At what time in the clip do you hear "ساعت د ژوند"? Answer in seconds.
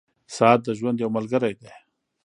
0.35-0.97